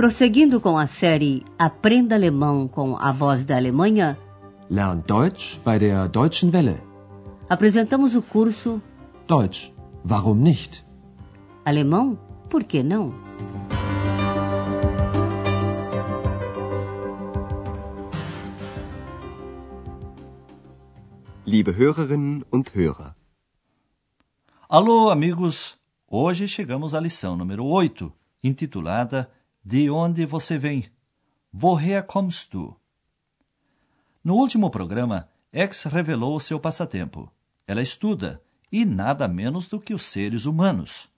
[0.00, 4.18] Prosseguindo com a série Aprenda Alemão com a Voz da Alemanha,
[4.70, 6.80] Lern Deutsch bei der Deutschen Welle.
[7.50, 8.80] apresentamos o curso
[9.28, 9.70] Deutsch,
[10.02, 10.82] warum nicht?
[11.66, 12.18] Alemão,
[12.48, 13.14] por que não?
[21.46, 23.14] Liebe Hörerinnen und Hörer.
[24.66, 25.76] Alô, amigos!
[26.08, 28.10] Hoje chegamos à lição número 8,
[28.42, 29.28] intitulada
[29.64, 30.90] De onde você vem?
[31.52, 32.74] Woher kommst du?
[34.24, 37.30] No último programa, X revelou seu passatempo.
[37.66, 38.42] Ela estuda,
[38.72, 41.10] e nada menos do que os seres humanos.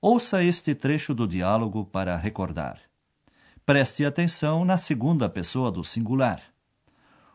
[0.00, 2.80] Ouça este trecho do diálogo para recordar.
[3.66, 6.42] Preste atenção na segunda pessoa do singular.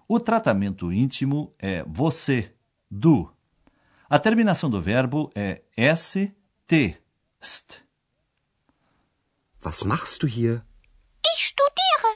[0.08, 2.52] O tratamento íntimo é você,
[2.90, 3.32] du.
[4.10, 5.62] A terminação do verbo é
[5.96, 6.34] st,
[7.40, 7.83] st.
[9.64, 10.66] Was machst du hier?
[11.34, 12.10] Ich studiere.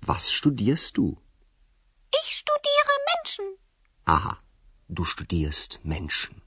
[0.00, 1.16] Was studierst du?
[2.20, 3.46] Ich studiere Menschen.
[4.04, 4.38] Aha,
[4.88, 6.42] du studierst Menschen.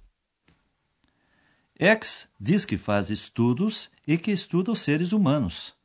[1.79, 5.75] X diz que faz estudos e que estuda os seres humanos.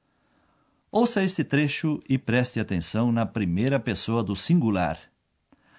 [0.91, 4.99] Ouça este trecho e preste atenção na primeira pessoa do singular.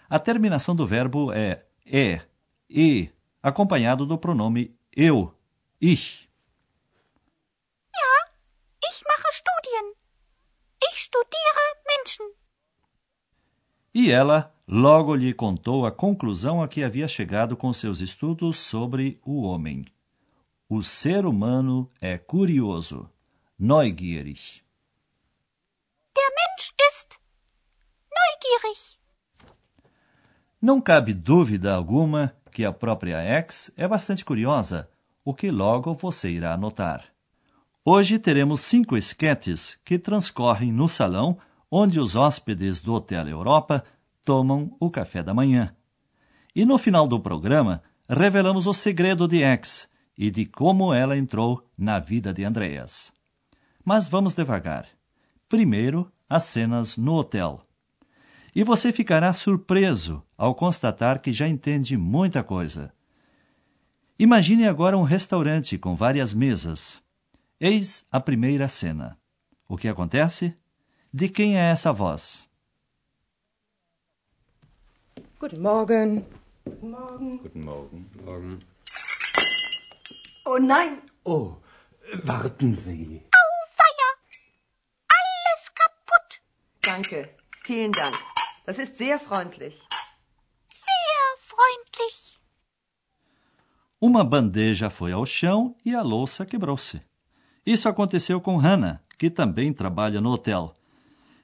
[0.10, 2.20] A terminação do verbo é e,
[2.70, 3.10] e,
[3.42, 5.34] acompanhado do pronome eu,
[5.82, 6.30] ich.
[7.94, 8.14] Ja,
[8.90, 9.94] ich mache Studien.
[10.90, 12.26] Ich studiere Menschen.
[13.94, 19.20] E ela logo lhe contou a conclusão a que havia chegado com seus estudos sobre
[19.24, 19.86] o homem.
[20.68, 23.08] O ser humano é curioso,
[23.60, 24.64] neugierig.
[26.16, 27.20] Der Mensch ist
[28.12, 28.98] neugierig.
[30.60, 34.90] Não cabe dúvida alguma que a própria X é bastante curiosa,
[35.24, 37.06] o que logo você irá notar.
[37.86, 41.38] Hoje teremos cinco esquetes que transcorrem no salão
[41.76, 43.84] onde os hóspedes do Hotel Europa
[44.24, 45.76] tomam o café da manhã.
[46.56, 51.68] E no final do programa, revelamos o segredo de X e de como ela entrou
[51.76, 53.12] na vida de Andreas.
[53.84, 54.88] Mas vamos devagar.
[55.50, 57.66] Primeiro, as cenas no hotel.
[58.56, 62.94] E você ficará surpreso ao constatar que já entende muita coisa.
[64.20, 67.02] Imagine agora um restaurante com várias mesas.
[67.60, 69.18] Eis a primeira cena.
[69.68, 70.56] O que acontece?
[71.14, 72.48] De quem é essa voz?
[75.40, 76.26] Guten Morgen.
[76.66, 78.10] Guten Morgen.
[78.24, 78.60] Morgen.
[80.46, 81.56] Oh nein, Oh,
[82.26, 83.22] warten Sie.
[83.32, 84.10] Auweia.
[85.08, 86.42] Alles kaputt.
[86.86, 87.30] danke.
[87.64, 88.16] Vielen Dank.
[88.66, 89.76] Das ist sehr freundlich.
[90.70, 92.38] Sehr freundlich.
[94.02, 97.02] Uma bandeja foi ao chão e a louça quebrou-se.
[97.66, 100.76] Isso aconteceu com Hannah, que também trabalha no hotel.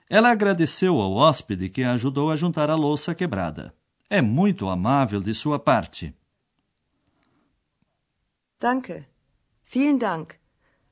[0.10, 3.74] Ela agradeceu ao hóspede que a ajudou a juntar a louça quebrada.
[4.10, 6.16] É muito amável de sua parte.
[8.60, 9.06] Danke.
[9.72, 10.36] Vielen Dank.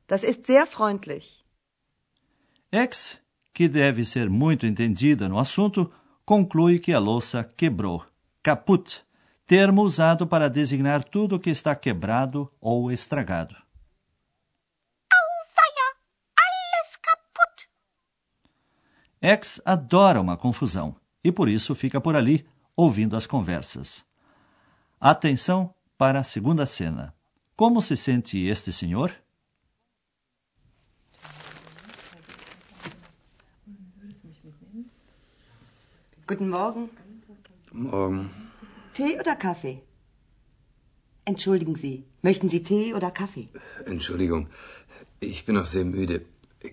[0.08, 1.44] Das ist sehr freundlich.
[2.72, 3.22] X,
[3.54, 5.92] que deve ser muito entendida no assunto,
[6.24, 8.06] conclui que a louça quebrou.
[8.44, 9.04] Kaput,
[9.46, 13.56] termo usado para designar tudo que está quebrado ou estragado.
[15.12, 15.88] Auweia.
[16.38, 17.70] Alles kaputt.
[19.28, 24.06] X adora uma confusão e por isso fica por ali ouvindo as conversas.
[25.02, 27.14] Atenção para a segunda cena.
[27.54, 29.12] Como se sente este senhor?
[36.26, 36.90] Guten Morgen.
[37.74, 38.30] Morgen.
[38.94, 39.84] Tee oder Kaffee?
[41.26, 43.50] Entschuldigen Sie, möchten Sie Tee oder Kaffee?
[43.86, 44.48] Entschuldigung,
[45.20, 46.26] ich bin noch sehr müde.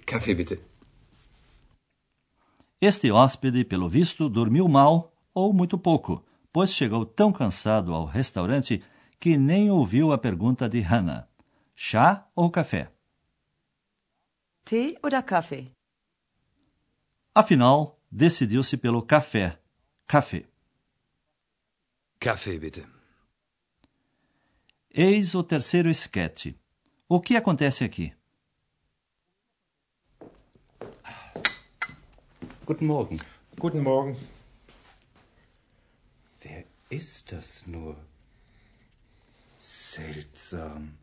[0.06, 0.58] Kaffee bitte.
[2.86, 6.22] Este hóspede, pelo visto, dormiu mal ou muito pouco,
[6.52, 8.84] pois chegou tão cansado ao restaurante
[9.18, 11.26] que nem ouviu a pergunta de Hannah:
[11.74, 12.92] chá ou café?
[14.66, 15.72] Tee oder Kaffee?
[17.34, 19.58] Afinal, decidiu-se pelo café.
[20.06, 20.44] Café.
[22.20, 22.86] Kaffee bitte.
[24.90, 26.54] Eis o terceiro esquete.
[27.08, 28.12] O que acontece aqui?
[32.66, 33.18] Guten Morgen.
[33.58, 34.16] Guten Morgen.
[36.40, 37.96] Wer ist das nur?
[39.58, 40.96] Seltsam.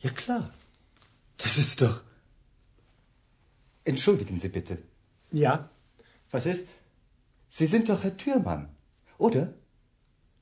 [0.00, 0.52] Ja klar.
[1.38, 2.02] Das ist doch.
[3.84, 4.78] Entschuldigen Sie bitte.
[5.30, 5.68] Ja,
[6.30, 6.66] was ist?
[7.48, 8.74] Sie sind doch Herr Türmann,
[9.18, 9.52] oder?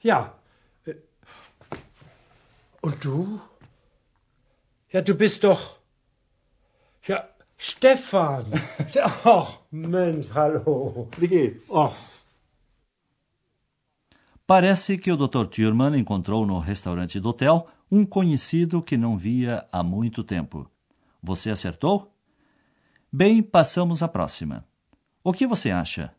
[0.00, 0.38] Ja.
[0.84, 0.94] Äh,
[2.80, 3.40] Und du?
[4.90, 5.78] Ja, du bist doch.
[7.04, 7.28] Ja,
[7.62, 8.46] Stefan.
[9.24, 11.08] Ach, Mensch, hallo.
[11.16, 11.70] Wie geht's?
[11.72, 11.94] Ach,
[14.44, 15.46] Parece que o Dr.
[15.46, 20.68] Thurman encontrou no restaurante do hotel um conhecido que não via há muito tempo.
[21.22, 22.12] Você acertou?
[23.12, 24.66] Bem, passamos à próxima.
[25.22, 26.12] O que você acha?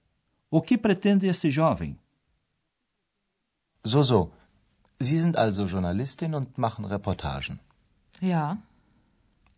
[0.49, 1.99] O que pretende este jovem?
[3.83, 4.31] So, so.
[5.01, 7.59] Sie sind also Journalistin und machen Reportagen.
[8.21, 8.57] Ja,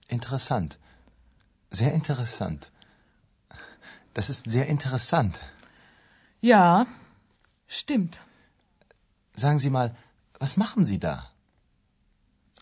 [0.10, 0.80] Interessant.
[1.80, 2.62] Sehr interessant.
[4.14, 5.34] Das ist sehr interessant.
[6.52, 6.88] ja,
[7.68, 8.22] stimmt.
[9.44, 9.90] Sagen Sie mal,
[10.40, 11.16] was machen Sie da?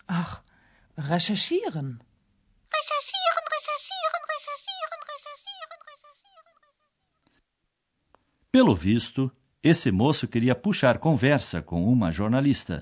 [0.08, 0.42] Ach,
[1.12, 1.88] recherchieren.
[2.78, 6.54] Recherchieren, recherchieren, recherchieren, recherchieren, recherchieren.
[8.50, 9.30] Pelo visto,
[9.62, 12.76] esse moço queria puxar conversa com uma jornalista,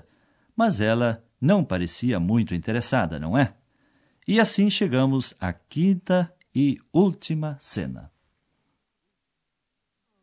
[0.55, 3.53] mas ela não parecia muito interessada, não é?
[4.27, 8.11] E assim chegamos à quinta e última cena.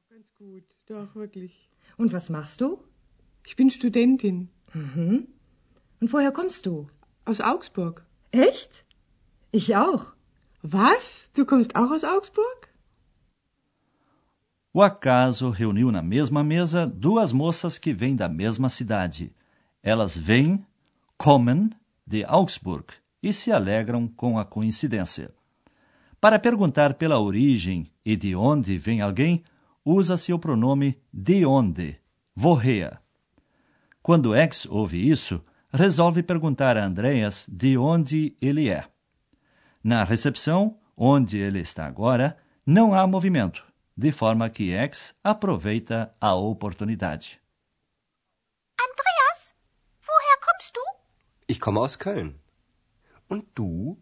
[0.08, 1.52] Ganz gut, doch, wirklich.
[1.98, 2.82] Und was machst du?
[3.46, 5.26] Ich bin Studentin Mhm.
[6.00, 6.88] Und woher kommst du?
[7.24, 8.04] aus Augsburg.
[8.32, 8.84] Echt?
[9.52, 10.14] Ich auch.
[10.62, 11.28] Was?
[11.34, 12.68] Du kommst auch aus Augsburg?
[14.72, 19.32] O acaso reuniu na mesma mesa duas moças que vêm da mesma cidade.
[19.82, 20.64] Elas vêm,
[21.16, 21.74] kommen,
[22.06, 25.32] de Augsburg e se alegram com a coincidência.
[26.20, 29.42] Para perguntar pela origem e de onde vem alguém,
[29.84, 31.98] usa-se o pronome de onde,
[32.36, 32.98] woher.
[34.02, 38.86] Quando X ouve isso, resolve perguntar a Andreas de onde ele é.
[39.82, 42.36] Na recepção, onde ele está agora,
[42.66, 43.64] não há movimento,
[43.96, 47.40] de forma que X aproveita a oportunidade.
[48.78, 49.54] Andreas,
[50.06, 50.80] woher kommst du?
[51.48, 52.34] Ich komme aus Köln.
[53.30, 53.96] Und du?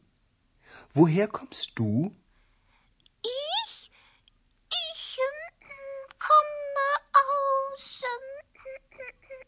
[0.95, 2.11] Woher kommst du?
[3.23, 3.91] Ich?
[4.73, 8.03] Ich ähm, komme aus.
[8.03, 9.45] Ähm,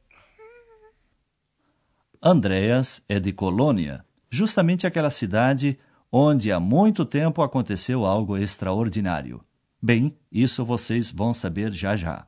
[2.21, 5.79] Andreas é de Colônia, justamente aquela cidade
[6.13, 9.43] onde há muito tempo aconteceu algo extraordinário.
[9.81, 12.27] Bem, isso vocês vão saber já já.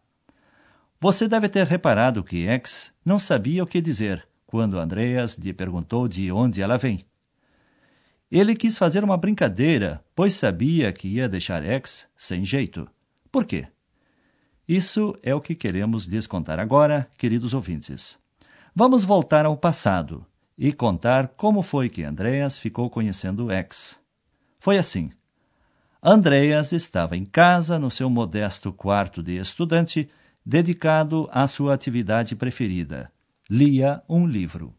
[0.98, 6.08] Você deve ter reparado que X não sabia o que dizer quando Andreas lhe perguntou
[6.08, 7.04] de onde ela vem.
[8.34, 12.88] Ele quis fazer uma brincadeira, pois sabia que ia deixar X sem jeito.
[13.30, 13.66] Por quê?
[14.66, 18.18] Isso é o que queremos lhes contar agora, queridos ouvintes.
[18.74, 20.24] Vamos voltar ao passado
[20.56, 24.00] e contar como foi que Andreas ficou conhecendo X.
[24.58, 25.10] Foi assim.
[26.02, 30.08] Andreas estava em casa no seu modesto quarto de estudante,
[30.42, 33.12] dedicado à sua atividade preferida.
[33.50, 34.74] Lia um livro.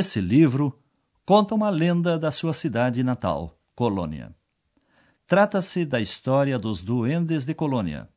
[0.00, 0.78] Esse livro
[1.26, 4.32] conta uma lenda da sua cidade natal, Colônia.
[5.26, 8.08] Trata-se da história dos duendes de Colônia.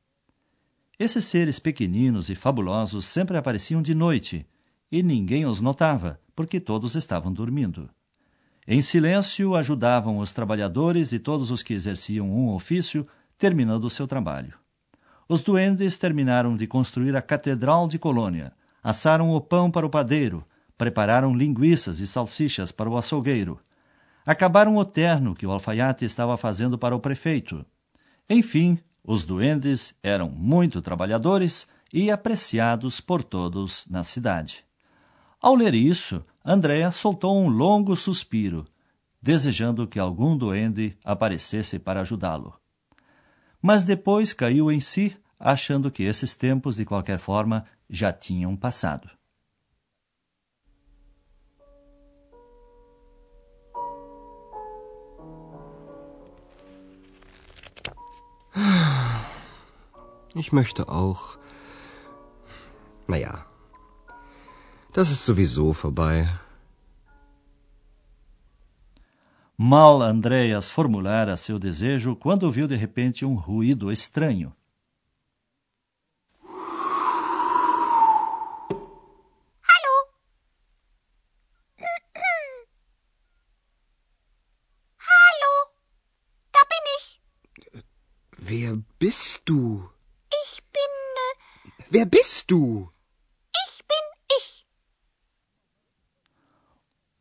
[0.99, 4.45] Esses seres pequeninos e fabulosos sempre apareciam de noite
[4.91, 7.89] e ninguém os notava, porque todos estavam dormindo.
[8.67, 13.07] Em silêncio ajudavam os trabalhadores e todos os que exerciam um ofício,
[13.39, 14.53] terminando o seu trabalho.
[15.27, 20.45] Os duendes terminaram de construir a Catedral de Colônia, assaram o pão para o padeiro,
[20.81, 23.59] prepararam linguiças e salsichas para o açougueiro.
[24.25, 27.63] Acabaram o terno que o alfaiate estava fazendo para o prefeito.
[28.27, 34.65] Enfim, os duendes eram muito trabalhadores e apreciados por todos na cidade.
[35.39, 38.65] Ao ler isso, Andréa soltou um longo suspiro,
[39.21, 42.55] desejando que algum duende aparecesse para ajudá-lo.
[43.61, 49.20] Mas depois caiu em si, achando que esses tempos, de qualquer forma, já tinham passado.
[60.33, 61.37] Ich möchte auch.
[63.07, 63.45] Naja,
[64.93, 66.29] das ist sowieso vorbei.
[69.57, 74.55] Mal Andreas formulara seu desejo quando viu de repente um ruído estranho.
[79.61, 79.95] Hallo.
[84.97, 85.53] Hallo.
[86.51, 87.21] Da bin ich.
[88.37, 89.91] Wer bist du?
[91.93, 92.89] Wer bist du?
[93.53, 94.65] ich bin ich.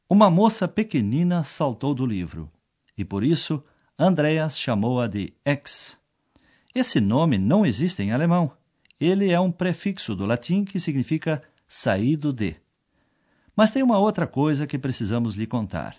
[0.09, 2.49] Uma moça pequenina saltou do livro
[2.97, 3.65] e por isso
[3.99, 5.99] Andreas chamou-a de Ex.
[6.73, 8.53] Esse nome não existe em alemão.
[9.01, 12.55] Ele é um prefixo do latim que significa saído de.
[13.57, 15.97] Mas tem uma outra coisa que precisamos lhe contar.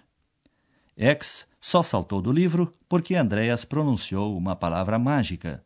[0.96, 5.62] Ex só saltou do livro porque Andreas pronunciou uma palavra mágica.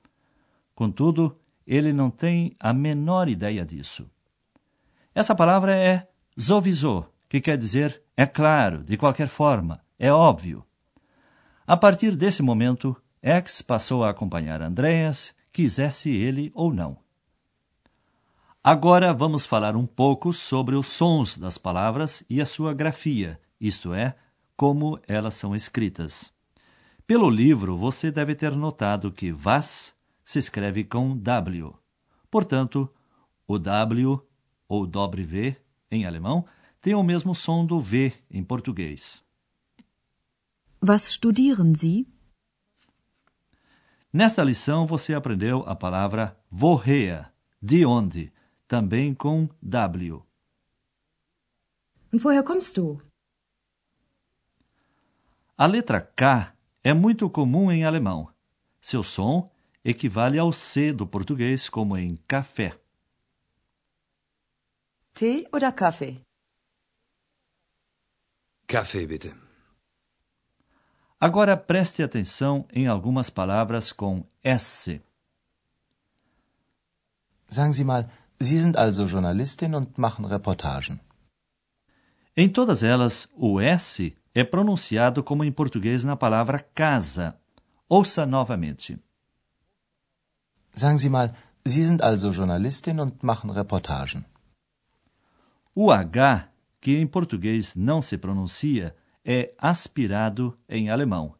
[0.73, 4.09] Contudo, ele não tem a menor ideia disso.
[5.13, 6.07] Essa palavra é
[6.37, 10.65] sowieso, que quer dizer é claro, de qualquer forma, é óbvio.
[11.65, 16.97] A partir desse momento, X passou a acompanhar Andreas, quisesse ele ou não.
[18.63, 23.93] Agora vamos falar um pouco sobre os sons das palavras e a sua grafia, isto
[23.93, 24.15] é,
[24.55, 26.31] como elas são escritas.
[27.07, 29.94] Pelo livro, você deve ter notado que was
[30.25, 31.73] se escreve com W.
[32.29, 32.91] Portanto,
[33.47, 34.19] o W
[34.67, 35.55] ou W
[35.91, 36.45] em alemão
[36.81, 39.23] tem o mesmo som do V em português.
[40.83, 42.07] Was studieren Sie?
[44.11, 48.31] Nesta lição você aprendeu a palavra woher, de onde,
[48.67, 50.23] também com W.
[52.13, 53.01] Und woher kommst du?
[55.57, 56.53] A letra K
[56.83, 58.29] é muito comum em alemão.
[58.81, 59.49] Seu som
[59.85, 62.75] equivale ao C do português, como em café.
[65.13, 66.19] Tee oder Kaffee?
[68.67, 69.33] Kaffee bitte.
[71.19, 75.01] Agora preste atenção em algumas palavras com S.
[77.47, 78.09] Sagen Sie mal,
[78.41, 80.99] Sie sind also Journalistin und machen Reportagen.
[82.35, 87.39] Em todas elas, o S é pronunciado como em português na palavra casa.
[87.87, 88.99] Ouça novamente.
[90.75, 94.25] Sagen Sie mal, Sie sind also Journalistin und machen Reportagen.
[95.73, 96.49] O H,
[96.81, 101.35] que em português não se pronuncia, é aspirado em alemão.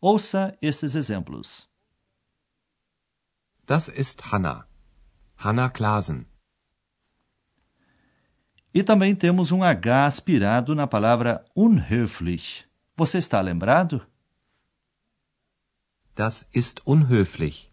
[0.00, 1.68] Ouça estes exemplos.
[3.64, 4.66] Das ist Hanna.
[5.36, 6.26] Hanna Klasen.
[8.74, 12.64] E também temos um H aspirado na palavra unhöflich.
[12.96, 14.06] Você está lembrado?
[16.14, 17.71] Das ist unhöflich.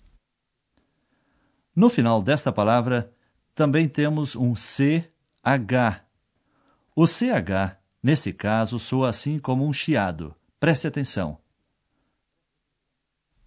[1.80, 3.10] No final desta palavra,
[3.56, 6.04] também temos um CH.
[6.94, 10.36] O CH, neste caso, soa assim como um chiado.
[10.60, 11.38] Preste atenção.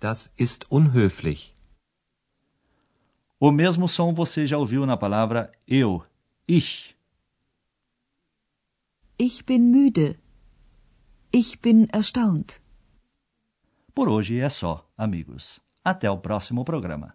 [0.01, 1.55] Das ist unhöflich.
[3.39, 6.03] O mesmo som você já ouviu na palavra eu,
[6.49, 6.97] ich.
[9.19, 10.19] Ich bin müde.
[11.31, 12.63] Ich bin erstaunt.
[13.95, 15.61] Por hoje é só, amigos.
[15.85, 17.15] Até o próximo programa.